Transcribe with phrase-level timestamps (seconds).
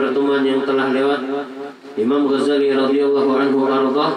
[0.00, 1.20] pertemuan yang telah lewat.
[2.00, 4.12] Imam Ghazali radhiyallahu anhu ardah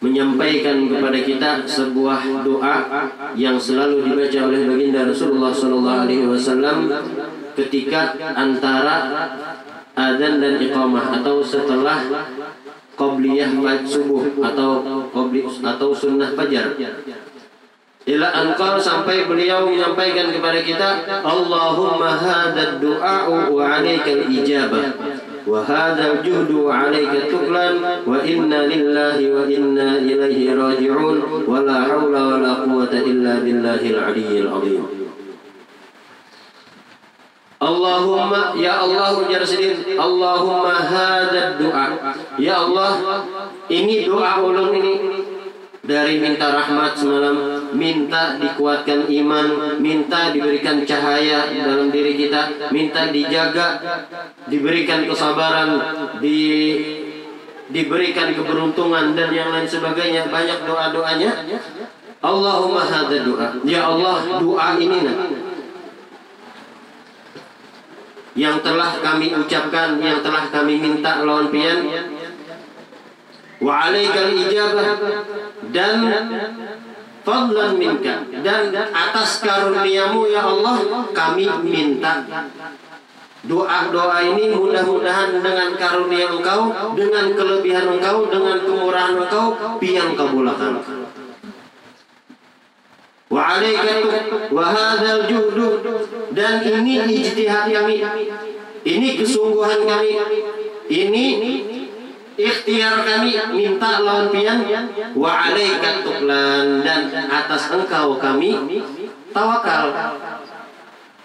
[0.00, 2.76] menyampaikan kepada kita sebuah doa
[3.36, 6.88] yang selalu dibaca oleh baginda Rasulullah sallallahu alaihi wasallam
[7.52, 9.28] ketika antara
[9.92, 12.00] adzan dan iqamah atau setelah
[12.96, 13.52] qabliyah
[13.84, 16.72] subuh atau qabli atau sunnah fajar
[18.08, 20.88] ila anqar sampai beliau menyampaikan kepada kita
[21.20, 24.96] Allahumma hadad du'a wa alaikal ijabah
[25.44, 27.76] wa hadal juhdu alaika tuklan
[28.08, 33.98] wa inna lillahi wa inna ilaihi raji'un wa la hawla wa la quwata illa billahil
[34.00, 34.84] aliyyil azim.
[37.60, 39.44] Allahumma ya Allah ujar
[40.00, 41.86] Allahumma hadad du'a.
[42.40, 42.96] Ya Allah
[43.68, 44.92] ini doa ulun ini
[45.90, 49.46] dari minta rahmat semalam, minta dikuatkan iman,
[49.82, 53.82] minta diberikan cahaya dalam diri kita, minta dijaga,
[54.46, 55.82] diberikan kesabaran,
[56.22, 56.38] di
[57.74, 60.30] diberikan keberuntungan dan yang lain sebagainya.
[60.30, 61.30] Banyak doa-doanya.
[62.22, 63.58] Allahumma hadza doa.
[63.66, 65.16] Ya Allah, doa ini nah.
[68.38, 71.82] Yang telah kami ucapkan, yang telah kami minta lawan pian,
[73.60, 74.88] wa alaikal ijabah
[75.68, 75.96] dan
[77.20, 82.24] fadlan minka dan atas karuniamu ya Allah kami minta
[83.40, 90.76] Doa-doa ini mudah-mudahan dengan karunia engkau, dengan kelebihan engkau, dengan kemurahan engkau, piang kabulakan.
[93.32, 93.92] Wa alaika
[94.52, 95.80] wa hadzal juhdu
[96.36, 98.04] dan ini ijtihad kami.
[98.84, 100.12] Ini kesungguhan kami.
[100.90, 101.24] Ini
[102.40, 104.64] ikhtiar kami minta lawan pian
[105.12, 108.56] wa alaika tuklan dan atas engkau kami
[109.30, 109.92] tawakal.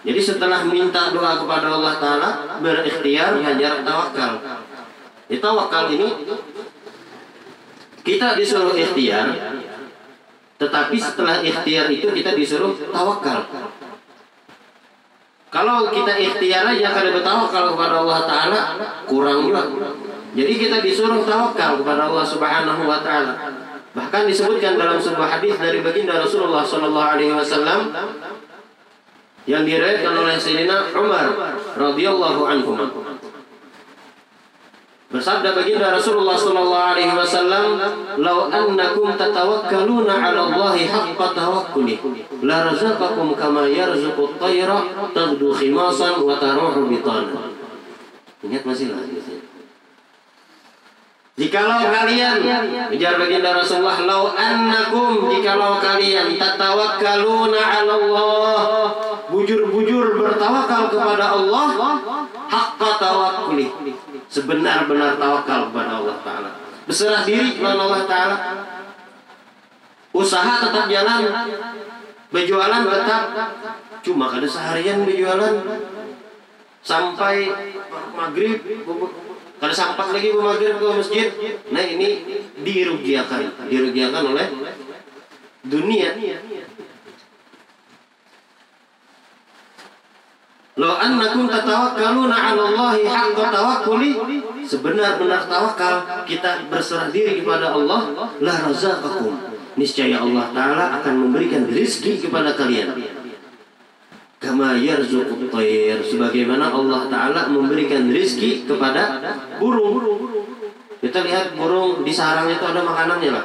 [0.06, 2.30] Jadi setelah minta doa kepada Allah Ta'ala
[2.62, 4.38] Berikhtiar, hajar tawakal.
[5.26, 6.06] Di tawakal ini
[8.06, 9.34] Kita disuruh ikhtiar
[10.62, 13.50] Tetapi setelah ikhtiar itu kita disuruh tawakal.
[15.50, 18.60] Kalau kita ikhtiar aja kada bertawakal kepada Allah Ta'ala
[19.10, 19.66] Kurang juga
[20.36, 23.34] jadi kita disuruh tawakal kepada Allah Subhanahu wa taala.
[23.96, 27.88] Bahkan disebutkan dalam sebuah hadis dari baginda Rasulullah sallallahu alaihi wasallam
[29.48, 31.32] yang diriwayatkan oleh Sayyidina Umar
[31.80, 32.72] radhiyallahu anhu.
[35.06, 37.80] Bersabda baginda Rasulullah sallallahu alaihi wasallam,
[38.20, 41.96] "Lau annakum tatawakkaluna 'ala Allahi haqqa tawakkuli,
[42.44, 47.48] la razaqakum kama yarzuqu at-tayra taghdu khimasan wa taruhu bitana."
[48.44, 49.00] Ingat masih lah.
[51.36, 52.40] Jikalau kalian
[52.88, 58.60] ujar baginda Rasulullah lau annakum jikalau kalian tatawakkaluna 'ala Allah
[59.28, 61.68] bujur-bujur bertawakal kepada Allah
[62.48, 63.68] haqqa tawakkuli
[64.32, 66.50] sebenar-benar tawakal kepada Allah taala.
[66.88, 68.36] Berserah diri kepada Allah taala.
[70.16, 71.20] Usaha tetap jalan
[72.32, 73.22] berjualan tetap.
[74.00, 75.52] Cuma kada seharian berjualan
[76.80, 77.52] sampai
[78.16, 78.56] maghrib
[79.56, 81.28] kalau sampah lagi maghrib ke masjid,
[81.72, 82.20] nah ini
[82.60, 84.46] dirugiakan, dirugiakan oleh
[85.64, 86.12] dunia.
[90.76, 94.12] Lo annakum tatawakkaluna 'ala Allahi haqqa tawakkuli
[94.60, 98.12] sebenar-benar tawakal kita berserah diri kepada Allah
[98.44, 99.56] la razaqakum.
[99.80, 103.15] Niscaya Allah taala akan memberikan rezeki kepada kalian
[104.36, 105.48] kama yarzuqut
[106.04, 109.20] sebagaimana Allah taala memberikan rezeki kepada
[109.56, 110.04] burung.
[111.00, 113.44] Kita lihat burung di sarang itu ada makanannya lah.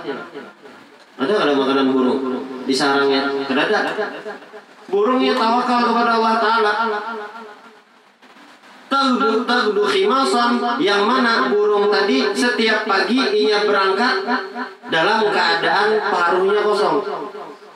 [1.21, 2.19] Ada ada makanan burung
[2.67, 3.31] di sarangnya?
[3.47, 3.79] Tidak ada.
[4.91, 6.73] Burungnya tawakal kepada Allah taala.
[8.91, 14.27] Tagdu khimasan yang mana burung tadi setiap pagi ia berangkat
[14.91, 16.99] dalam keadaan paruhnya kosong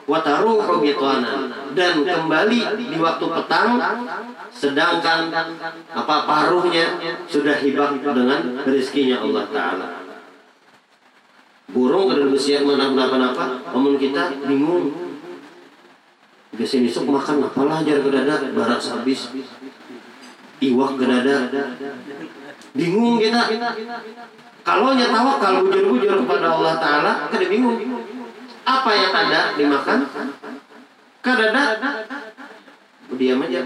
[0.06, 3.82] wataruhu bitwana dan kembali di waktu petang
[4.54, 5.34] sedangkan
[5.92, 9.88] apa paruhnya sudah hibah dengan rezekinya Allah taala.
[11.66, 14.94] Burung kada bersiap menapa-napa namun kita bingung.
[16.56, 19.28] Sini sok makan apalah jar kedada barat habis.
[20.62, 21.50] Iwak kedada
[22.72, 23.42] bingung kita.
[24.66, 27.78] Kalau nyatawa kalau bujur-bujur kepada Allah Ta'ala kada bingung
[28.66, 29.98] apa yang ada dimakan
[31.22, 31.64] kadada
[33.14, 33.62] diam aja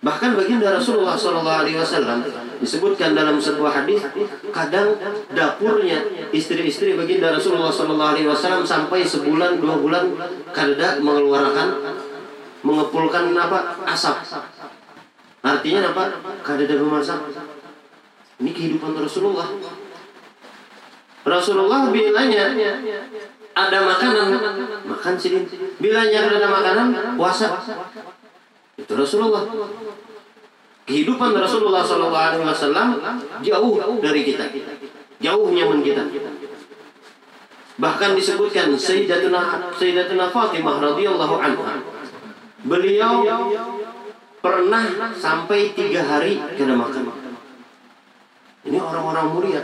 [0.00, 2.24] bahkan baginda Rasulullah Shallallahu Alaihi Wasallam
[2.56, 4.00] disebutkan dalam sebuah hadis
[4.50, 4.96] kadang
[5.36, 6.00] dapurnya
[6.32, 10.16] istri-istri baginda Rasulullah Shallallahu Alaihi Wasallam sampai sebulan dua bulan
[10.56, 11.68] kadang mengeluarkan
[12.64, 14.16] mengepulkan apa asap
[15.46, 16.04] Artinya apa?
[16.42, 17.22] Kada ada memasak.
[18.42, 19.46] Ini kehidupan Rasulullah.
[21.26, 22.50] Rasulullah bilanya
[23.56, 24.28] ada makanan,
[24.84, 25.48] makan sidin.
[25.80, 27.56] Bilanya ada makanan, puasa.
[28.76, 29.48] Itu Rasulullah.
[30.86, 32.88] Kehidupan Rasulullah Shallallahu Alaihi Wasallam
[33.42, 34.44] jauh dari kita,
[35.18, 36.04] jauh nyaman kita.
[37.76, 41.82] Bahkan disebutkan Sayyidatuna Sayyidatuna Fatimah radhiyallahu anha.
[42.62, 43.24] Beliau
[44.38, 44.84] pernah
[45.16, 47.10] sampai tiga hari kena makan.
[48.68, 49.60] Ini orang-orang mulia.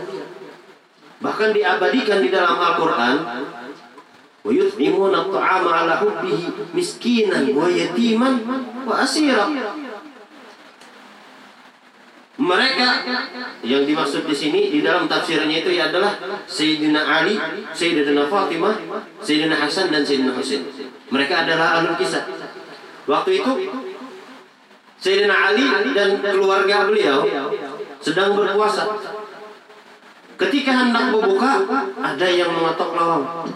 [1.23, 3.15] Bahkan diabadikan di dalam Al-Quran.
[4.48, 6.40] وَيُطْعِمُونَ الطَّعَامَ عَلَى حُبِّهِ
[6.74, 8.30] مِسْكِينًا وَيَتِيمًا
[8.88, 9.46] وَأَسِيرًا
[12.38, 13.02] mereka
[13.66, 16.14] yang dimaksud di sini di dalam tafsirnya itu adalah
[16.46, 17.34] Sayyidina Ali,
[17.74, 18.78] Sayyidina Fatimah,
[19.18, 20.62] Sayyidina Hasan dan Sayyidina Husain.
[21.10, 22.30] Mereka adalah ahli kisah.
[23.10, 23.52] Waktu itu
[25.02, 25.66] Sayyidina Ali
[25.98, 27.26] dan keluarga beliau
[27.98, 28.86] sedang berpuasa.
[30.38, 31.66] Ketika hendak berbuka,
[31.98, 33.50] ada yang mengetok lawang.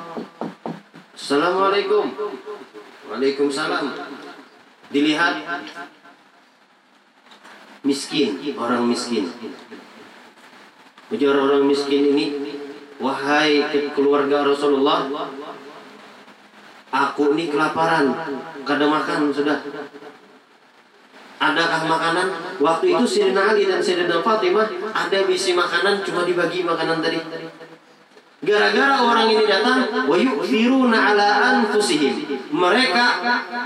[1.27, 2.07] Assalamualaikum.
[3.11, 3.91] Waalaikumsalam.
[4.95, 5.43] Dilihat
[7.83, 9.27] miskin, orang miskin.
[11.11, 12.25] Ujar orang miskin ini,
[13.03, 13.59] wahai
[13.91, 15.03] keluarga Rasulullah,
[16.95, 18.07] aku ini kelaparan,
[18.63, 19.59] kada makan sudah.
[21.43, 22.27] Adakah makanan?
[22.63, 27.19] Waktu itu Sayyidina Ali dan Sayyidina Fatimah ada bisi makanan cuma dibagi makanan tadi.
[28.47, 32.15] Gara-gara orang ini datang, wa yu'thiruna ala anfusihim.
[32.47, 33.05] Mereka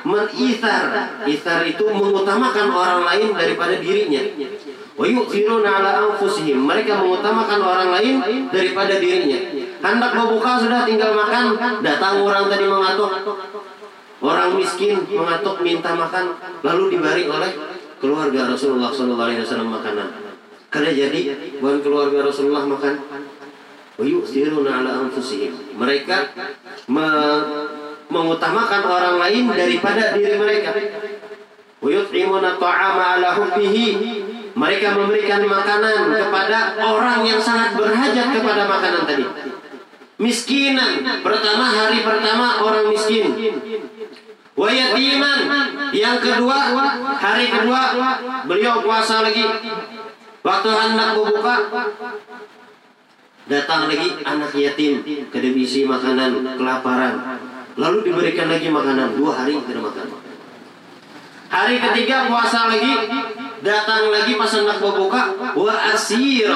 [0.01, 0.85] menithar.
[1.29, 4.25] Ithar itu mengutamakan orang lain daripada dirinya.
[4.97, 6.65] Wa yu'thiruna ala anfusihim.
[6.65, 8.15] Mereka mengutamakan orang lain
[8.49, 9.37] daripada dirinya.
[9.85, 13.11] Hendak membuka sudah tinggal makan, datang orang tadi mengatuk.
[14.21, 17.53] Orang miskin mengatuk minta makan, lalu diberi oleh
[18.01, 20.09] keluarga Rasulullah SAW makanan.
[20.69, 21.21] Karena jadi
[21.61, 22.93] bukan keluarga Rasulullah makan,
[24.67, 25.53] ala anfusihim.
[25.77, 26.17] Mereka
[26.89, 27.07] me
[28.11, 30.75] mengutamakan orang lain daripada diri mereka.
[32.59, 33.87] ta'ama ala hubbihi.
[34.51, 39.25] Mereka memberikan makanan kepada orang yang sangat berhajat kepada makanan tadi.
[40.19, 41.23] Miskinan.
[41.23, 43.31] Pertama hari pertama orang miskin.
[44.59, 45.39] Wayatiman.
[45.95, 46.57] Yang kedua
[47.15, 47.81] hari kedua
[48.45, 49.47] beliau puasa lagi.
[50.41, 51.55] Waktu hendak berbuka
[53.51, 57.35] Datang lagi anak yatim ke divisi makanan kelaparan.
[57.75, 60.07] Lalu diberikan lagi makanan dua hari tidak makan.
[61.51, 62.95] Hari ketiga puasa lagi
[63.61, 66.49] datang lagi pas hendak berbuka wa asir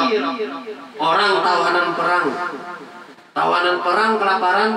[0.95, 2.25] orang tawanan perang
[3.35, 4.71] tawanan perang kelaparan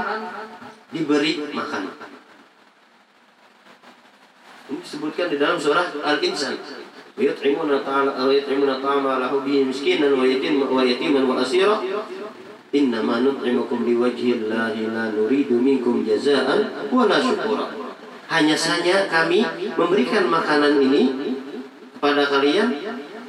[0.92, 1.88] diberi makan
[4.68, 6.60] ini disebutkan di dalam surah Al-Insan
[7.17, 11.83] ويطعمون الطعام ويطعمون الطعام على حبه مسكينا ويتيما ويتيما واسيرا
[12.75, 16.47] انما نطعمكم لوجه الله لا نريد منكم جزاء
[16.91, 17.67] ولا شكورا
[18.33, 19.45] hanya saja kami
[19.77, 21.35] memberikan makanan ini
[21.93, 22.73] kepada kalian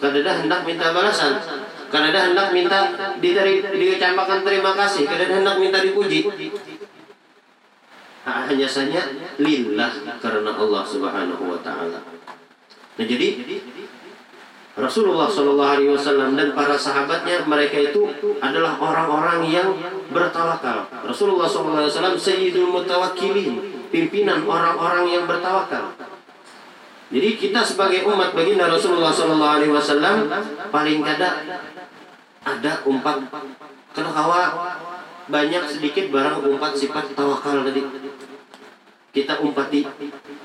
[0.00, 1.44] karena hendak minta balasan
[1.92, 2.90] karena hendak minta
[3.20, 6.24] diteri, diucapkan terima kasih karena hendak minta dipuji
[8.24, 9.92] hanya saja lillah
[10.24, 12.00] karena Allah Subhanahu wa taala
[12.99, 13.27] Nah jadi
[14.75, 18.11] Rasulullah Shallallahu Alaihi Wasallam dan para sahabatnya mereka itu
[18.43, 19.71] adalah orang-orang yang
[20.11, 20.83] bertawakal.
[21.07, 22.75] Rasulullah Shallallahu Alaihi Wasallam Sayyidul
[23.87, 25.95] pimpinan orang-orang yang bertawakal.
[27.09, 30.27] Jadi kita sebagai umat baginda Rasulullah Shallallahu Alaihi Wasallam
[30.67, 31.29] paling kada
[32.43, 33.31] ada umpat
[33.95, 34.43] kalau kawa
[35.29, 37.83] banyak sedikit barang umpat sifat tawakal tadi
[39.09, 39.83] kita umpati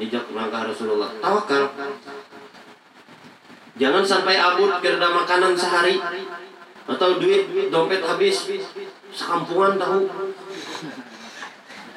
[0.01, 1.71] jejak langkah Rasulullah tawakal
[3.75, 5.99] Jangan sampai abut karena makanan sehari
[6.85, 8.47] atau duit dompet habis
[9.11, 10.07] sekampungan tahu.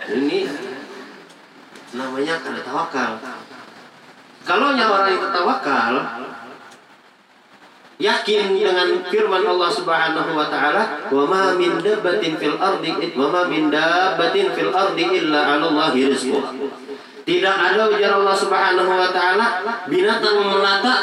[0.07, 0.39] Ini
[1.93, 3.11] namanya kada tawakal.
[4.47, 5.93] Kalau orang itu tawakal,
[7.99, 13.41] yakin dengan firman Allah Subhanahu wa taala, "Wa ma min dabbatin fil ardi wa ma
[13.51, 16.53] min dabbatin fil ardi illa 'ala Allahi rizquha."
[17.27, 19.59] Tidak ada ujar Allah Subhanahu wa taala
[19.91, 20.95] binatang melata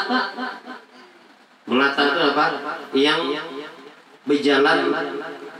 [1.65, 2.45] Melata itu apa?
[2.93, 3.21] Yang
[4.25, 4.77] berjalan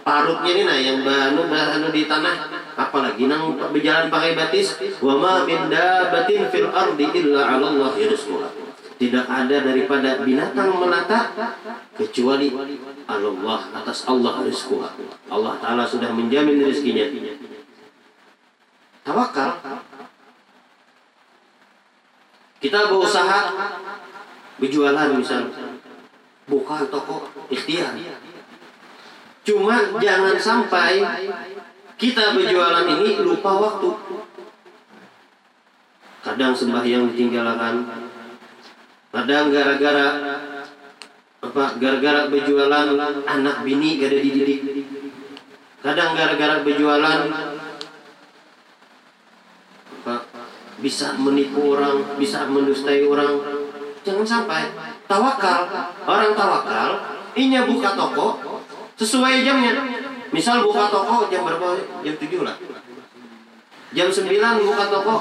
[0.05, 2.35] parutnya ini nah yang banu banu di tanah.
[2.77, 4.77] Apalagi nang berjalan pakai batis.
[5.01, 8.53] Wa ma min dabatin fil ardi illa 'ala Allah rizquha.
[8.95, 11.33] Tidak ada daripada binatang melata
[11.97, 12.53] kecuali
[13.09, 14.93] Allah atas Allah rizquha.
[15.27, 17.09] Allah taala sudah menjamin rezekinya.
[19.01, 19.57] Tawakal.
[22.61, 23.39] Kita berusaha
[24.57, 25.51] berjualan misal
[26.45, 27.97] buka toko ikhtiar.
[29.45, 31.01] Cuma jangan sampai
[31.95, 33.89] kita berjualan ini lupa waktu.
[36.25, 37.85] Kadang sembahyang ditinggalkan.
[39.13, 40.07] Kadang gara-gara
[41.45, 42.85] apa gara-gara berjualan
[43.29, 44.61] anak bini gak dididik.
[45.85, 47.29] Kadang gara-gara berjualan
[50.01, 50.15] apa
[50.81, 53.39] bisa menipu orang bisa mendustai orang.
[54.01, 55.61] Jangan sampai tawakal.
[56.05, 56.89] Orang tawakal
[57.35, 58.27] inya buka toko
[58.95, 59.73] sesuai jamnya.
[60.31, 61.79] Misal buka toko jam berapa?
[62.03, 62.55] Jam 7 lah.
[63.95, 65.15] Jam 9 buka toko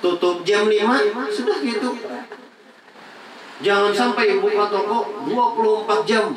[0.00, 1.90] tutup jam 5 sudah gitu.
[3.60, 4.98] Jangan sampai buka toko
[5.28, 6.32] 24 jam.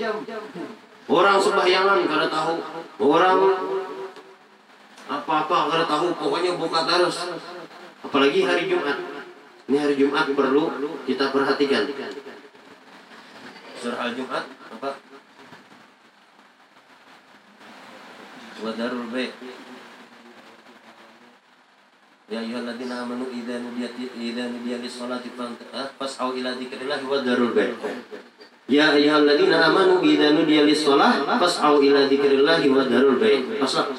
[1.08, 2.56] Orang sebahyangan kada tahu.
[3.00, 3.38] Orang
[5.08, 6.12] apa-apa kada tahu.
[6.20, 7.32] Pokoknya buka terus.
[8.04, 9.00] Apalagi hari Jumat.
[9.64, 10.68] Ini hari Jumat perlu
[11.08, 11.88] kita perhatikan
[13.84, 14.96] surah al-Jumat apa
[18.64, 19.28] wadarul bay
[22.32, 25.36] Ya ayyuhalladzina amanu idza nudiyat idza nudiya lis-salati
[26.00, 27.76] fas'au ila dzikrillah wa darul bay.
[28.72, 33.44] Ya ayyuhalladzina amanu idza nudiya lis-salah fas'au ila dzikrillah wa darul bay.
[33.60, 33.92] Fasal.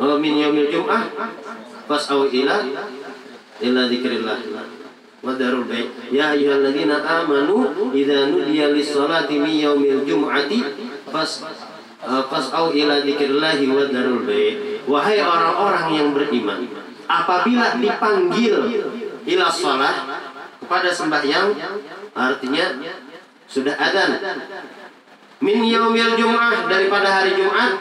[0.00, 1.12] Wa min yaumil jum'ah
[1.86, 2.56] fas'au ila
[3.62, 4.38] ila dzikrillah
[5.36, 5.84] darul bay.
[6.08, 10.58] Ya ayyuhalladzina amanu idza nudiya lis-salati min yaumil jum'ati
[11.12, 11.44] fas
[12.00, 14.80] fas'au ila dzikrillah wa darul bay.
[14.88, 16.66] Wahai orang-orang yang beriman,
[17.10, 18.54] apabila dipanggil
[19.26, 19.96] ila sholat
[20.64, 21.58] kepada sembahyang
[22.14, 22.78] artinya
[23.50, 24.22] sudah adzan
[25.42, 27.74] min yaumil jum'ah daripada hari Jumat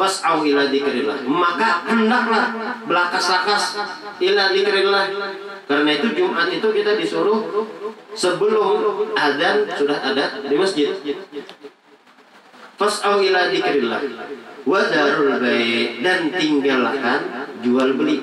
[0.00, 2.44] fas'au ila dzikrillah maka hendaklah
[2.88, 3.78] belakas-lakas
[4.24, 5.04] ila dzikrillah
[5.64, 7.40] karena itu Jumat itu kita disuruh
[8.12, 10.92] sebelum adzan sudah ada di masjid
[12.76, 14.00] fas'au ila dzikrillah
[14.64, 15.40] wa darul
[16.00, 17.20] dan tinggalkan
[17.64, 18.18] jual beli.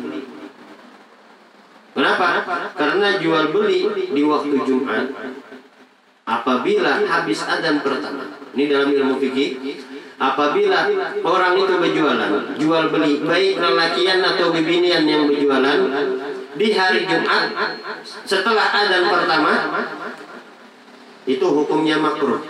[1.91, 2.29] Kenapa?
[2.77, 3.83] Karena jual beli
[4.15, 5.11] di waktu Jumat
[6.23, 8.37] apabila habis adzan pertama.
[8.51, 9.51] Ini dalam ilmu fikih.
[10.21, 10.85] Apabila
[11.25, 12.31] orang itu berjualan,
[12.61, 15.81] jual beli baik lelakian atau bibinian yang berjualan
[16.61, 17.49] di hari Jumat
[18.21, 19.53] setelah adzan pertama
[21.25, 22.41] itu hukumnya makruh.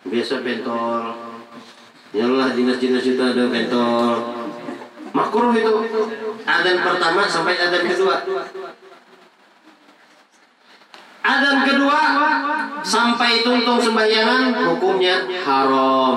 [0.00, 1.30] Biasa bentol
[2.10, 4.18] Yalah dinas-dinas itu ada bentol.
[5.14, 5.74] Makruh itu.
[6.42, 8.16] Adan pertama sampai adan kedua.
[11.22, 12.00] Adan kedua
[12.82, 16.14] sampai tuntung sembahyangan hukumnya haram.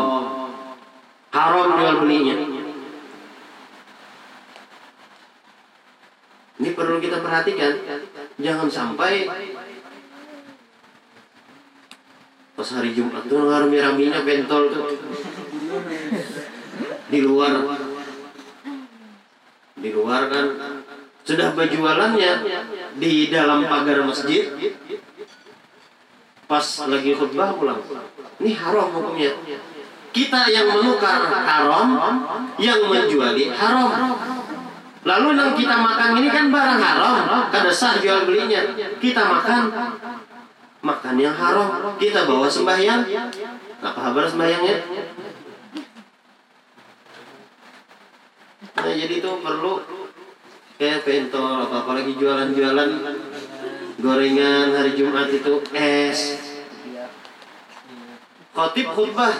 [1.29, 2.52] Haram jual belinya.
[6.63, 7.75] Ini perlu kita perhatikan.
[8.39, 9.27] Jangan sampai
[12.55, 14.95] pas hari Jumat tuh rame-ramenya bentol tuh.
[17.11, 17.51] Di luar.
[19.75, 20.47] Di luar kan.
[21.27, 22.31] Sudah berjualannya
[22.95, 24.47] di dalam pagar masjid.
[26.47, 27.83] Pas lagi khutbah pulang.
[28.39, 29.35] Ini haram hukumnya.
[30.15, 31.91] Kita yang menukar haram
[32.55, 33.91] yang menjuali haram
[35.03, 37.15] lalu yang kita makan ini kan barang haram
[37.51, 38.63] kada sah jual belinya.
[39.03, 39.61] Kita makan
[40.83, 43.03] makan yang haram kita bawa sembahyang.
[43.83, 44.77] Apa kabar sembahyangnya.
[48.79, 49.73] Nah jadi itu perlu
[50.79, 52.89] kayak pentol apa apalagi jualan-jualan
[53.99, 56.19] gorengan hari Jumat itu es.
[58.55, 59.35] Khotib khutbah.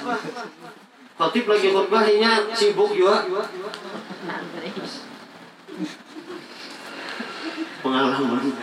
[1.16, 3.24] Khotib lagi khutbah ini sibuk juga
[7.84, 8.54] pengalaman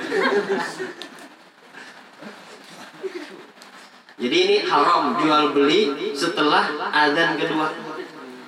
[4.21, 7.73] jadi ini haram jual beli setelah adzan kedua.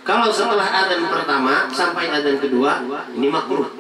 [0.04, 2.84] Kalau setelah adzan pertama sampai adzan kedua
[3.16, 3.72] ini makruh.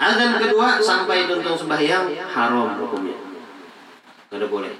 [0.00, 3.12] Adzan kedua sampai tuntung sembahyang haram hukumnya.
[4.32, 4.72] Tidak boleh.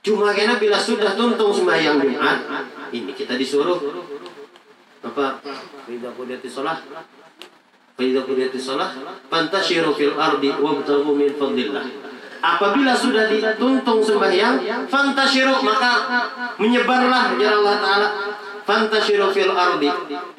[0.00, 2.38] Cuma karena bila sudah tuntung sembahyang Jumat,
[2.96, 3.76] ini kita disuruh
[5.04, 5.44] apa?
[5.84, 6.80] Tidak boleh sholat.
[7.94, 8.90] Tidak boleh sholat.
[9.30, 11.86] Pantashiru fil ardi wabtagu min fadlillah.
[12.44, 15.92] Apabila sudah dituntung sembahyang fantasyiru maka
[16.60, 18.08] menyebarlah ya Allah taala
[18.68, 19.88] fantasyiru fil ardi.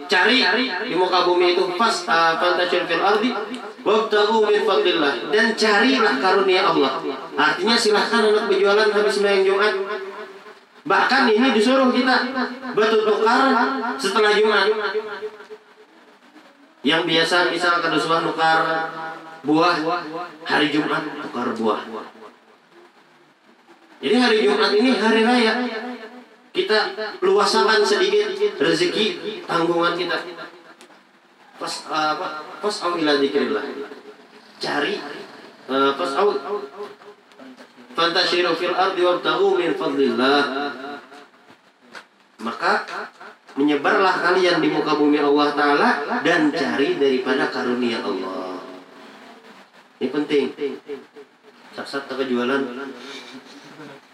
[0.05, 0.45] Cari
[0.85, 3.31] di muka bumi itu fas uh, fantasyiru fil ardi
[3.81, 5.33] wabtagu min fadlillah.
[5.33, 7.01] Dan carilah karunia Allah.
[7.33, 9.73] Artinya silahkan anak berjualan habis sembahyang Jumat.
[10.85, 12.15] Bahkan ini disuruh kita
[12.77, 13.49] bertukar
[13.97, 14.69] setelah Jumat
[16.85, 18.61] yang biasa misal kada nukar
[19.41, 19.75] buah
[20.45, 21.81] hari Jumat tukar buah.
[24.05, 25.53] Jadi hari Jumat ini hari raya.
[26.53, 26.93] Kita
[27.25, 30.17] luasakan sedikit rezeki tanggungan kita.
[31.57, 33.65] Pas apa pas ila dzikrillah.
[34.61, 35.01] Cari
[35.67, 36.37] pas au
[37.97, 40.41] fantashiru fil ardi wabtaghu min fadlillah.
[42.45, 42.85] Maka
[43.55, 45.89] menyebarlah kalian di muka bumi Allah taala
[46.21, 48.59] dan cari daripada karunia Allah.
[49.99, 50.45] Ini penting.
[51.75, 52.61] Sat tak jualan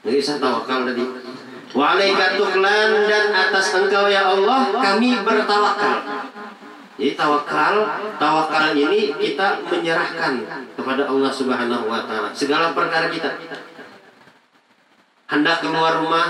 [0.01, 1.03] Nggak tawakal tadi.
[1.71, 1.93] Wa
[2.35, 5.97] tuklan dan atas engkau ya Allah kami bertawakal.
[7.01, 7.75] Jadi tawakal,
[8.21, 10.33] tawakal ini kita menyerahkan
[10.77, 12.29] kepada Allah Subhanahu wa taala.
[12.29, 13.41] Segala perkara kita.
[15.31, 16.27] Hendak keluar rumah,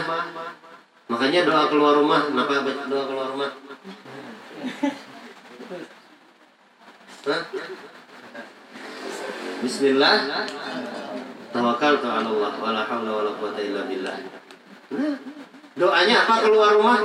[1.11, 3.51] makanya doa keluar rumah, kenapa doa keluar rumah?
[7.27, 7.41] Hah?
[9.61, 10.15] Bismillah.
[11.51, 14.17] Tawakal ala Allah wala haula wala quwata illa billah.
[15.75, 16.97] Doanya apa keluar rumah?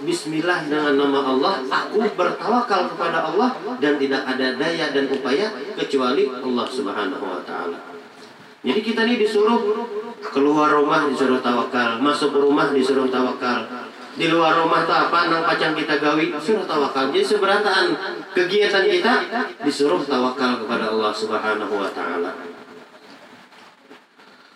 [0.00, 3.52] Bismillah dengan nama Allah, aku bertawakal kepada Allah
[3.82, 7.99] dan tidak ada daya dan upaya kecuali Allah Subhanahu wa taala.
[8.60, 9.60] Jadi kita ini disuruh
[10.20, 13.64] keluar rumah disuruh tawakal, masuk rumah disuruh tawakal.
[14.20, 15.32] Di luar rumah itu apa?
[15.32, 17.08] Nang pacang kita gawi disuruh tawakal.
[17.08, 17.86] Jadi seberataan
[18.36, 19.14] kegiatan kita
[19.64, 22.36] disuruh tawakal kepada Allah Subhanahu wa taala.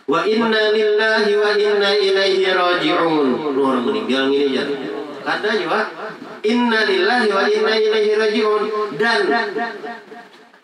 [0.05, 3.57] Wa inna lillahi wa inna ilaihi raji'un.
[3.57, 4.65] Orang meninggal ini ya.
[5.25, 5.89] Kata juga
[6.45, 8.63] inna lillahi wa inna ilaihi raji'un
[9.01, 9.25] dan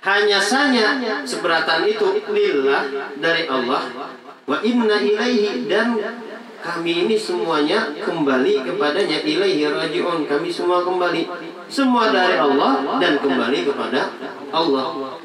[0.00, 0.96] hanya saja
[1.28, 2.88] seberatan itu lillah
[3.20, 3.84] dari Allah.
[4.48, 6.00] Wa inna ilaihi dan
[6.64, 9.20] kami ini semuanya kembali kepadanya.
[9.20, 11.28] Ilaihi raji'un kami semua kembali.
[11.68, 14.08] Semua dari Allah dan kembali kepada
[14.48, 15.20] Allah.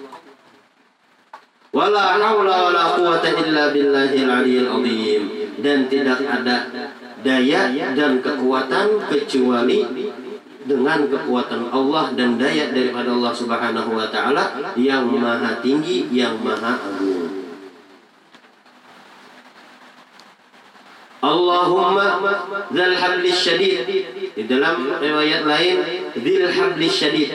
[1.76, 5.24] Wala haula wala quwata illa billahil aliyil azim.
[5.56, 6.68] Dan tidak ada
[7.24, 10.05] daya dan kekuatan kecuali
[10.66, 16.82] dengan kekuatan Allah dan daya daripada Allah Subhanahu wa taala yang maha tinggi yang maha
[16.82, 17.46] agung.
[21.26, 22.22] Allahumma
[22.70, 23.86] dzal hablis syadid.
[24.36, 25.78] Di dalam riwayat lain
[26.14, 27.30] dzil hablis syadid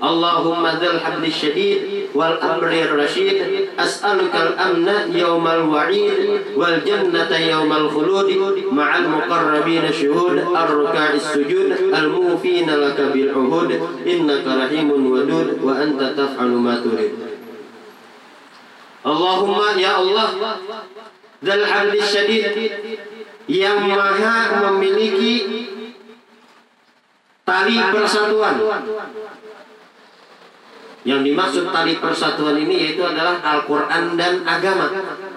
[0.00, 8.32] Allahumma dzal hablis syadid wal amri rasyid as'aluka al-amna yawmal wa'id wal jannata yawmal khulud.
[8.72, 13.70] Ma'al muqarrabin syuhud ar-ruka'is sujud al-mufina laka bil uhud
[14.08, 16.80] innaka rahimun wadud wa anta taf'alu ma
[19.00, 20.28] Allahumma ya Allah
[21.40, 22.52] Dal hadis syadid
[23.48, 25.64] yang maha memiliki
[27.48, 28.60] tali persatuan.
[31.00, 34.86] Yang dimaksud tali persatuan ini yaitu adalah Al-Quran dan agama.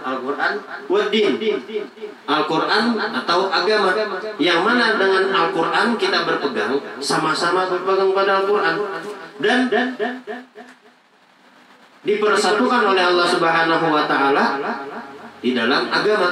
[0.04, 0.54] Al-Quran
[0.92, 1.34] wadin.
[2.28, 3.92] Al-Quran atau agama.
[4.36, 8.76] Yang mana dengan Al-Quran kita berpegang, sama-sama berpegang pada Al-Quran.
[9.40, 10.14] Dan, dan, dan
[12.04, 14.46] dipersatukan oleh Allah Subhanahu wa taala
[15.40, 16.30] di dalam agama.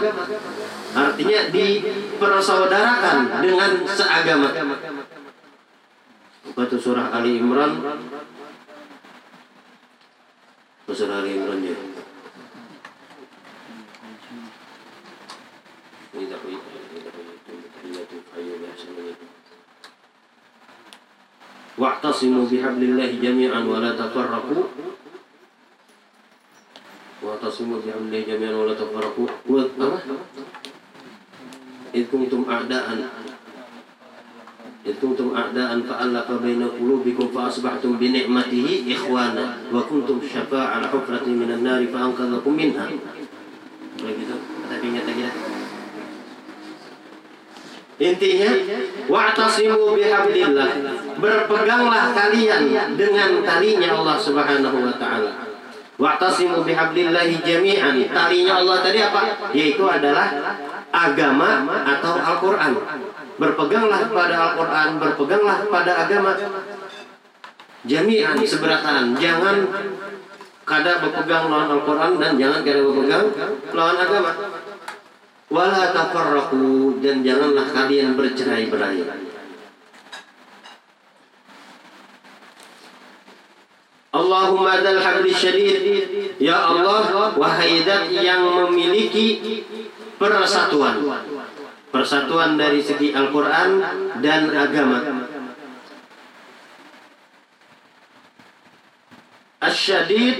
[0.92, 4.50] Artinya dipersaudarakan dengan seagama.
[6.52, 7.80] Batu surah Ali Imran
[10.97, 11.77] Surah Ali Imran ya.
[21.77, 24.87] Wa'tasimu bihablillahi jami'an wa la tafarraqu
[27.27, 29.29] واعتصموا بحبل جميعا ولا تفرقوا
[31.95, 32.87] إذ كنتم أعداء
[34.87, 41.87] إذ كنتم أعداء فألف بين قلوبكم فأصبحتم بنعمته إخوانا وكنتم شفاء على حفرة من النار
[41.91, 42.87] فأنقذكم منها
[43.97, 44.37] begitu
[44.69, 45.33] tapi nyata kita
[47.97, 48.51] Intinya
[49.09, 50.71] wa'tasimu bihablillah
[51.17, 55.47] berpeganglah kalian dengan talinya Allah Subhanahu wa taala
[55.97, 57.97] Wa'tasimu bihablillahi jami'an.
[58.13, 59.49] Talinya Allah tadi apa?
[59.57, 60.29] Yaitu adalah
[60.93, 62.77] agama atau Al-Qur'an.
[63.42, 66.38] Berpeganglah pada Al-Qur'an, berpeganglah pada agama.
[67.90, 69.18] Jami'an seberataan.
[69.18, 69.66] Jangan
[70.62, 73.34] kada berpegang lawan Al-Qur'an dan jangan kada berpegang
[73.74, 74.32] lawan agama.
[75.50, 79.10] Wala tafarraqu dan janganlah kalian bercerai-berai.
[84.12, 85.88] Allahumma dal habli syadid
[86.36, 89.40] Ya Allah Wahai dat yang memiliki
[90.20, 91.00] Persatuan
[91.92, 93.72] Persatuan dari segi Al-Quran
[94.24, 95.28] Dan agama.
[99.62, 100.38] Asyadid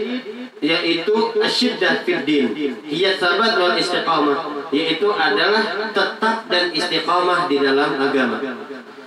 [0.62, 2.48] yaitu asyiddah fid din.
[2.86, 4.70] Hiya sabat wal istiqamah.
[4.74, 8.38] Yaitu adalah tetap dan istiqamah di dalam agama.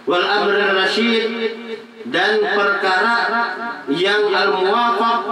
[0.04, 1.24] Wal amr rasyid
[2.10, 3.16] dan perkara
[3.88, 5.22] yang al muwafaq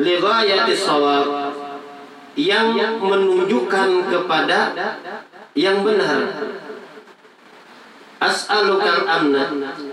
[0.00, 1.26] li ghayati shawab.
[2.40, 4.58] Yang menunjukkan kepada
[5.60, 6.20] yang benar.
[8.20, 9.44] As'alukal amna.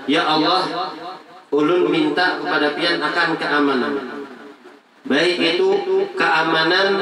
[0.08, 0.64] Ya Allah
[1.52, 3.94] ulun minta kepada pian akan keamanan.
[5.08, 5.70] Baik itu
[6.16, 7.00] keamanan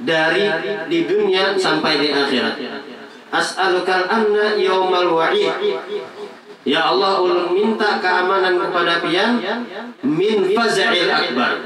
[0.00, 0.48] dari
[0.88, 2.56] di dunia sampai di akhirat.
[3.32, 5.56] As'alukal amna yaumal wa'id.
[6.64, 9.40] Ya Allah ulun minta keamanan kepada pian
[10.04, 11.60] min faza'il akbar.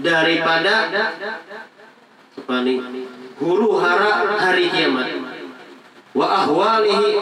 [0.00, 0.92] Daripada
[2.34, 2.56] apa
[3.40, 5.23] huru hara hari kiamat
[6.14, 7.18] wa ahwalihi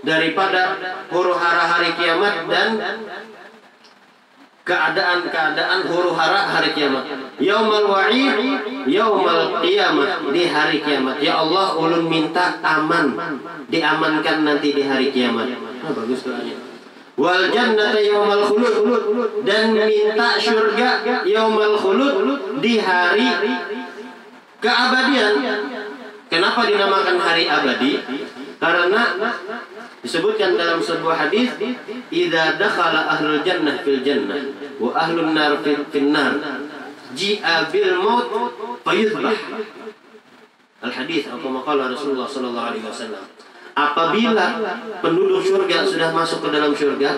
[0.00, 0.80] daripada
[1.12, 2.68] huru hara hari kiamat dan
[4.66, 7.06] keadaan-keadaan huru hara hari kiamat.
[7.38, 8.34] Yaumal wa'id,
[8.90, 11.22] yaumal qiyamah di hari kiamat.
[11.22, 13.14] Ya Allah, ulun minta aman,
[13.70, 15.54] diamankan nanti di hari kiamat.
[15.86, 16.58] Oh, bagus doanya.
[17.16, 18.74] Wal jannata yaumal khulud
[19.46, 22.16] dan minta surga yaumal khulud
[22.58, 23.30] di hari
[24.60, 25.34] keabadian.
[26.26, 28.02] Kenapa dinamakan hari abadi?
[28.58, 29.02] Karena
[30.06, 31.50] Disebutkan dalam sebuah hadis,
[32.14, 34.38] "Idza dakhala ahlul jannah fil jannah
[34.78, 35.82] wa ahlun nar fil,
[36.14, 36.38] nar,
[37.10, 38.30] ji'a bil maut
[38.86, 39.34] fayudbah."
[40.86, 43.24] Al hadis atau maqala Rasulullah sallallahu alaihi wasallam.
[43.74, 44.62] Apabila
[45.02, 47.10] penduduk surga sudah masuk ke dalam surga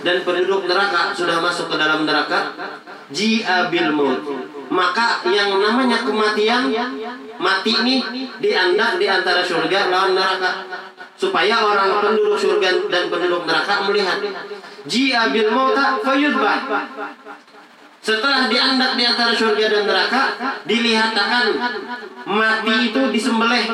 [0.00, 2.56] dan penduduk neraka sudah masuk ke dalam neraka,
[3.12, 4.24] ji'a bil maut.
[4.70, 6.70] Maka yang namanya kematian
[7.42, 7.96] mati ini
[8.38, 10.62] diandak di antara surga lawan neraka.
[11.18, 14.22] Supaya orang penduduk surga dan penduduk neraka melihat.
[14.86, 16.58] Jia bil mauta fayudbah
[18.00, 20.22] setelah diandak di antara surga dan neraka
[20.64, 21.46] dilihatkan
[22.24, 23.66] mati itu disembelih.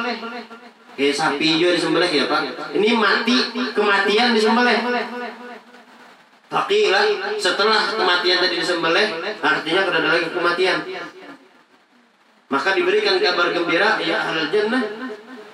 [0.96, 2.42] Kayak sapi juga disembelih ya pak?
[2.74, 3.36] Ini mati
[3.76, 4.80] kematian disembelih
[6.46, 7.04] Fakilah
[7.34, 10.78] setelah kematian tadi disembelih artinya tidak ada lagi kematian.
[12.46, 14.82] Maka diberikan kabar gembira ya ahlul jannah.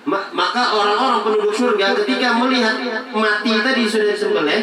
[0.09, 2.75] Maka orang-orang penduduk surga ketika melihat
[3.15, 4.61] mati tadi sudah disembelih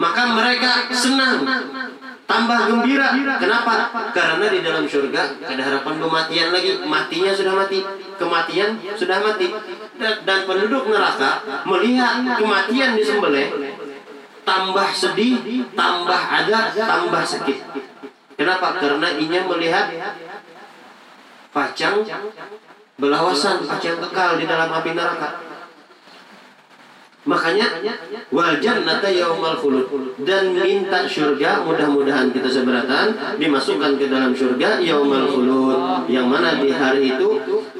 [0.00, 1.44] maka mereka senang
[2.24, 3.12] tambah gembira.
[3.36, 3.92] Kenapa?
[4.16, 6.80] Karena di dalam surga ada harapan kematian lagi.
[6.80, 7.84] Matinya sudah mati
[8.16, 9.52] kematian sudah mati.
[10.00, 13.52] Dan, penduduk neraka melihat kematian disembelih
[14.42, 17.58] tambah sedih tambah ada tambah sakit
[18.34, 19.86] kenapa karena inya melihat
[21.52, 22.02] pacang
[22.96, 25.51] belawasan yang kekal di dalam api neraka.
[27.22, 27.70] Makanya
[28.34, 29.86] wal jannata yaumal khulud.
[30.26, 35.78] Dan minta surga mudah-mudahan kita seberatan dimasukkan ke dalam surga yaumal khulud.
[36.10, 37.30] Yang mana di hari itu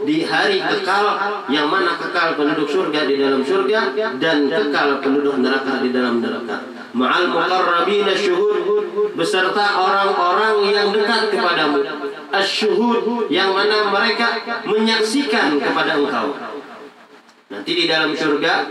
[0.07, 1.07] di hari kekal
[1.51, 3.81] yang mana kekal penduduk surga di dalam surga
[4.23, 6.63] dan kekal penduduk neraka di dalam neraka.
[6.93, 11.83] Ma'al muqarrabin syuhud beserta orang-orang yang dekat kepadamu.
[12.31, 14.39] Asyuhud yang mana mereka
[14.71, 16.31] menyaksikan kepada engkau.
[17.53, 18.65] Nanti di dalam surga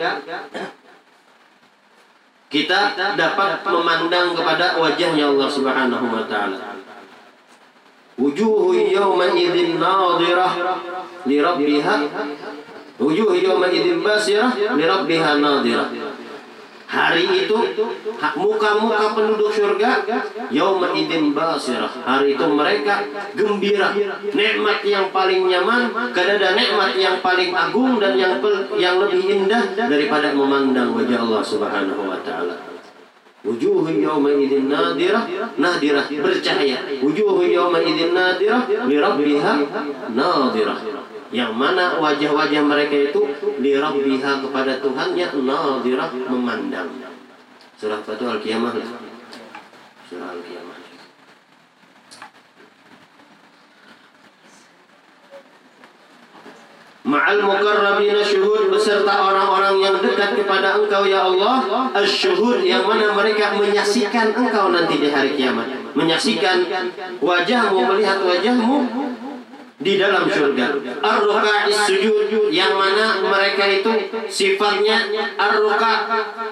[2.52, 2.80] kita
[3.16, 6.76] dapat memandang kepada wajahnya Allah Subhanahu wa taala.
[8.18, 10.52] Wujuhu yawma idzin nadhirah
[11.30, 11.96] li rabbiha
[13.00, 16.11] Wujuhu yawma idzin basirah li rabbiha nadhirah
[16.92, 17.56] Hari itu
[18.36, 20.04] muka-muka penduduk surga
[20.52, 21.88] yauma idin basirah.
[21.88, 23.96] Hari itu mereka gembira.
[24.36, 28.44] Nikmat yang paling nyaman, kadada nikmat yang paling agung dan yang
[28.76, 32.60] yang lebih indah daripada memandang wajah Allah Subhanahu wa taala.
[33.48, 35.24] Wujuh yawma idin nadirah
[35.56, 36.76] nadirah bercahaya.
[37.00, 39.54] Wujuh yawma idin nadirah li rabbiha
[40.12, 40.80] nadirah
[41.32, 43.24] yang mana wajah-wajah mereka itu
[43.64, 46.92] lirabbiha kepada Tuhannya nadirah memandang.
[47.80, 48.76] Surah Fatul Al-Qiyamah.
[50.12, 50.78] Surah Al-Qiyamah.
[57.02, 63.58] Ma'al mukarrabina syuhud beserta orang-orang yang dekat kepada engkau ya Allah Asyuhud yang mana mereka
[63.58, 65.66] menyaksikan engkau nanti di hari kiamat
[65.98, 66.62] Menyaksikan
[67.18, 69.02] wajahmu, melihat wajahmu
[69.82, 70.66] di dalam surga.
[71.02, 73.92] Ar-ruka'is sujud yang mana mereka itu
[74.30, 75.94] sifatnya ar-ruka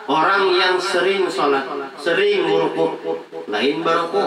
[0.09, 1.65] orang yang sering sholat,
[2.01, 2.97] sering meruku,
[3.45, 4.23] lain baruku.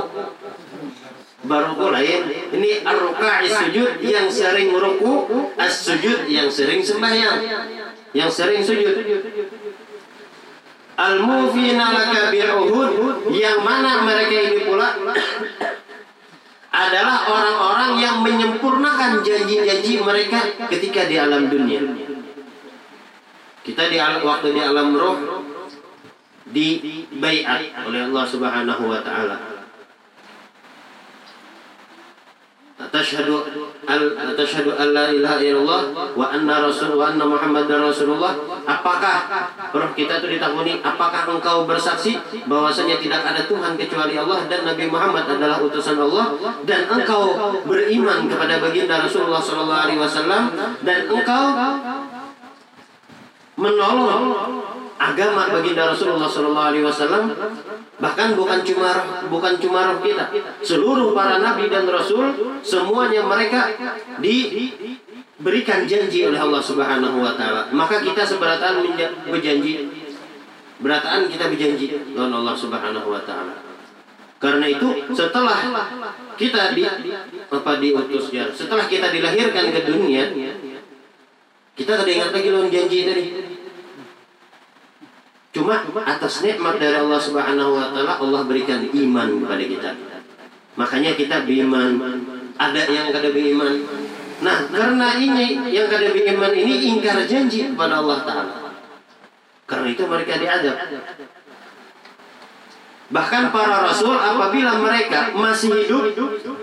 [1.43, 2.21] Baruku lain.
[2.55, 5.27] Ini ar-ruka'is sujud yang sering meruku,
[5.59, 7.43] as-sujud yang sering sembahyang,
[8.15, 8.95] yang sering sujud.
[10.93, 12.31] Al-mufina laka
[13.33, 14.93] yang mana mereka ini pula
[16.73, 20.41] adalah orang-orang yang menyempurnakan janji-janji mereka
[20.73, 21.85] ketika di alam dunia.
[23.63, 25.17] Kita di alam, waktu di alam roh
[26.49, 29.62] di bayat oleh Allah Subhanahu wa taala.
[36.15, 38.33] Wa anna rasul wa anna muhammadar rasulullah.
[38.63, 39.17] Apakah
[39.75, 40.79] roh kita itu ditakuni?
[40.81, 42.15] Apakah engkau bersaksi
[42.47, 46.35] bahwasanya tidak ada Tuhan kecuali Allah dan Nabi Muhammad adalah utusan Allah?
[46.63, 47.35] Dan engkau
[47.67, 49.43] beriman kepada baginda Rasulullah
[49.99, 50.55] wasallam
[50.87, 51.45] dan engkau
[53.59, 54.62] menolong
[55.03, 57.25] agama baginda Rasulullah sallallahu alaihi wasallam
[58.03, 58.91] Bahkan bukan cuma
[59.31, 60.27] bukan cuma roh kita,
[60.59, 63.71] seluruh para nabi dan rasul semuanya mereka
[64.19, 67.71] diberikan janji oleh Allah Subhanahu wa taala.
[67.71, 68.83] Maka kita seberataan
[69.31, 69.87] berjanji
[70.83, 73.55] berataan kita berjanji dengan Allah Subhanahu wa taala.
[74.43, 75.63] Karena itu setelah
[76.35, 76.83] kita di
[77.47, 80.27] apa diutus ya, setelah kita dilahirkan ke dunia,
[81.79, 83.25] kita teringat lagi lawan janji tadi
[85.53, 89.91] Cuma atas nikmat dari Allah Subhanahu wa taala Allah berikan iman kepada kita.
[90.81, 92.01] Makanya kita beriman.
[92.57, 93.85] Ada yang kada beriman.
[94.41, 98.55] Nah, karena ini yang kada beriman ini ingkar janji kepada Allah taala.
[99.69, 100.77] Karena itu mereka diadab.
[103.13, 106.17] Bahkan para rasul apabila mereka masih hidup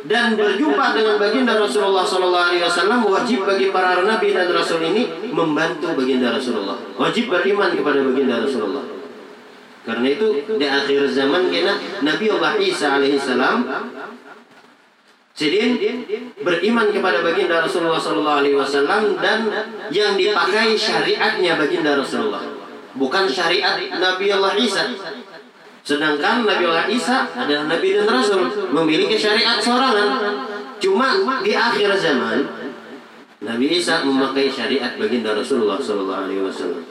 [0.10, 5.94] dan berjumpa dengan baginda Rasulullah Alaihi Wasallam wajib bagi para nabi dan rasul ini membantu
[5.94, 6.82] baginda Rasulullah.
[6.98, 8.82] Wajib beriman kepada baginda Rasulullah.
[9.86, 13.58] Karena itu di akhir zaman kena Nabi Allah Isa alaihissalam
[15.40, 15.80] Sidin
[16.44, 19.48] beriman kepada baginda Rasulullah Sallallahu Alaihi Wasallam dan
[19.88, 22.44] yang dipakai syariatnya baginda Rasulullah,
[23.00, 24.84] bukan syariat Nabi Allah Isa.
[25.84, 30.46] Sedangkan Nabi Allah Isa adalah Nabi dan Rasul memiliki syariat sorangan.
[30.80, 32.40] Cuma di akhir zaman
[33.40, 36.84] Nabi Isa memakai syariat baginda Rasulullah Sallallahu Alaihi Wasallam.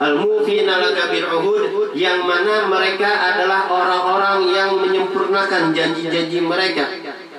[0.00, 0.80] Al-mufina
[1.12, 6.88] bil uhud yang mana mereka adalah orang-orang yang menyempurnakan janji-janji mereka.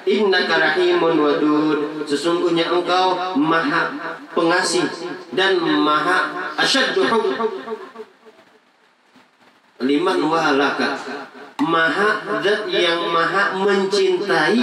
[0.02, 1.78] Inna karahimun wadud
[2.10, 3.94] Sesungguhnya engkau maha
[4.34, 4.90] pengasih
[5.30, 7.06] Dan maha asyaddu
[9.82, 10.98] liman walaka
[11.62, 14.62] maha zat yang maha mencintai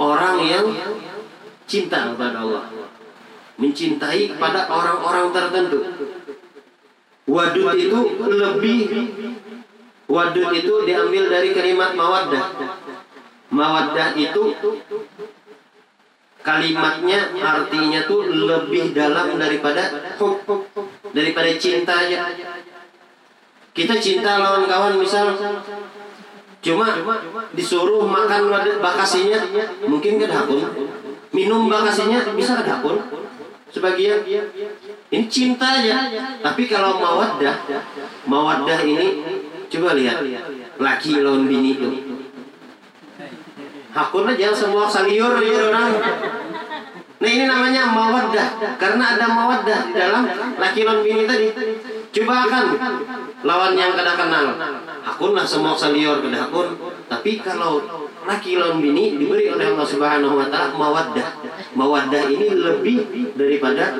[0.00, 0.66] orang yang
[1.64, 2.64] cinta kepada Allah.
[3.54, 5.80] Mencintai pada orang-orang tertentu.
[7.24, 8.80] Wadud itu lebih.
[10.04, 12.46] Wadud itu diambil dari kalimat mawaddah.
[13.54, 14.44] Mawaddah itu
[16.44, 20.12] kalimatnya artinya tuh lebih dalam daripada
[21.14, 22.28] daripada cintanya
[23.74, 25.34] kita cinta lawan kawan misal.
[26.64, 26.86] Cuma
[27.52, 28.48] disuruh makan
[28.80, 29.36] bakasinya
[29.84, 30.62] mungkin ke dapur.
[31.34, 33.02] Minum bakasinya bisa ke dapur.
[33.74, 34.22] Sebagian
[35.10, 36.06] ini cinta aja.
[36.38, 37.66] Tapi kalau mawaddah
[38.30, 39.06] mawaddah ini
[39.66, 40.22] coba lihat
[40.78, 41.90] laki lawan bini itu.
[43.90, 45.98] Hakun aja semua saliur orang.
[47.18, 48.78] Nah ini namanya mawaddah.
[48.78, 50.22] Karena ada mawaddah dalam
[50.62, 51.50] laki lawan bini tadi.
[52.14, 52.64] Coba akan
[53.42, 54.46] lawan yang kada kenal.
[55.02, 56.78] Hakun lah semua salior kada hakun.
[57.10, 57.82] Tapi kalau
[58.22, 61.28] laki lawan bini diberi oleh Allah Subhanahu wa taala mawaddah.
[61.74, 62.98] Mawaddah ini lebih
[63.34, 63.98] daripada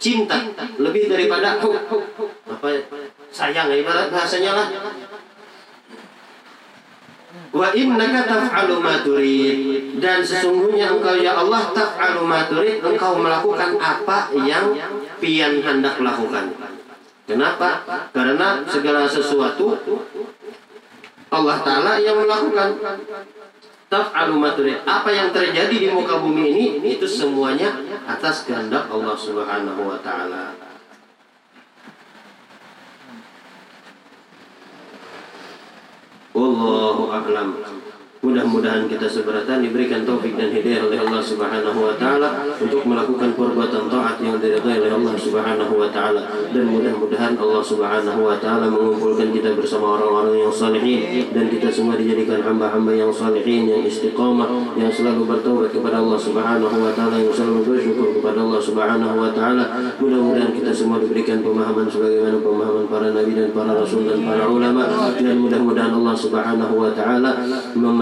[0.00, 0.40] cinta
[0.80, 1.60] lebih daripada
[2.48, 2.68] apa
[3.28, 4.68] sayang ibarat bahasanya lah.
[7.52, 9.56] Wa innaka taf'alu ma turid.
[10.00, 12.80] Dan sesungguhnya engkau ya Allah taf'alu ma turid.
[12.80, 14.72] Engkau melakukan apa yang
[15.20, 16.56] pian hendak lakukan.
[17.28, 17.84] Kenapa?
[18.16, 19.76] Karena segala sesuatu
[21.28, 22.80] Allah Ta'ala yang melakukan
[24.88, 30.56] Apa yang terjadi di muka bumi ini Itu semuanya atas kehendak Allah Subhanahu wa Ta'ala
[36.38, 37.87] Wallahu a'lam.
[38.18, 43.86] Mudah-mudahan kita seberatan diberikan taufik dan hidayah oleh Allah Subhanahu wa taala untuk melakukan perbuatan
[43.86, 46.26] taat yang diridhai oleh Allah Subhanahu wa taala.
[46.50, 51.94] Dan mudah-mudahan Allah Subhanahu wa taala mengumpulkan kita bersama orang-orang yang salihin dan kita semua
[51.94, 57.30] dijadikan hamba-hamba yang salihin yang istiqamah yang selalu bertobat kepada Allah Subhanahu wa taala yang
[57.30, 59.94] selalu bersyukur kepada Allah Subhanahu wa taala.
[60.02, 65.14] Mudah-mudahan kita semua diberikan pemahaman sebagaimana pemahaman para nabi dan para rasul dan para ulama.
[65.14, 67.30] Dan mudah-mudahan Allah Subhanahu wa taala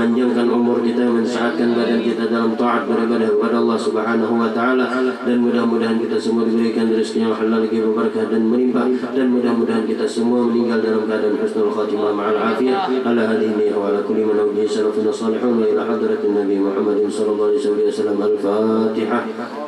[0.07, 4.87] memanjangkan umur kita, mensehatkan badan kita dalam taat beribadah kepada Allah Subhanahu wa taala.
[5.27, 10.07] Dan mudah-mudahan kita semua diberikan rezeki yang halal lagi berkah dan melimpah dan mudah-mudahan kita
[10.07, 12.87] semua meninggal dalam keadaan husnul khatimah ma'al afiyah.
[13.03, 17.51] Ala hadhihi wa ala kulli man awjihi salafun salihun wa ila hadratin nabi Muhammadin sallallahu
[17.51, 18.19] alaihi wasallam.
[18.23, 19.66] Al-fatihah